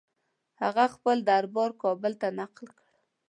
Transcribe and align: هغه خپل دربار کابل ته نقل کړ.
هغه 0.61 0.85
خپل 0.95 1.17
دربار 1.29 1.71
کابل 1.83 2.13
ته 2.21 2.27
نقل 2.39 2.65
کړ. 2.77 2.79